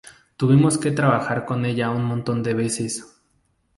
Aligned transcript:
Tuvimos 0.35 0.79
que 0.79 0.89
trabajar 0.89 1.45
con 1.45 1.63
ella 1.63 1.91
un 1.91 2.03
montón 2.05 2.41
de 2.41 2.55
veces. 2.55 3.21